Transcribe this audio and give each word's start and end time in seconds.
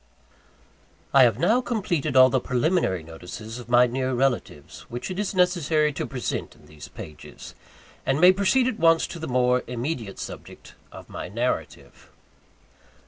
I 1.13 1.25
have 1.25 1.37
now 1.37 1.61
completed 1.61 2.15
all 2.17 2.31
the 2.31 2.39
preliminary 2.39 3.03
notices 3.03 3.59
of 3.59 3.69
my 3.69 3.85
near 3.85 4.15
relatives, 4.15 4.79
which 4.89 5.11
it 5.11 5.19
is 5.19 5.35
necessary 5.35 5.93
to 5.93 6.07
present 6.07 6.55
in 6.55 6.65
these 6.65 6.87
pages; 6.87 7.53
and 8.03 8.19
may 8.19 8.31
proceed 8.31 8.67
at 8.67 8.79
once 8.79 9.05
to 9.05 9.19
the 9.19 9.27
more 9.27 9.61
immediate 9.67 10.17
subject 10.17 10.73
of 10.91 11.07
my 11.07 11.29
narrative. 11.29 12.09